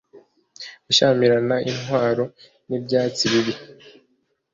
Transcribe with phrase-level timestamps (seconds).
[0.85, 2.23] Gushyamirana intwaro
[2.67, 3.53] nibyatsi bibi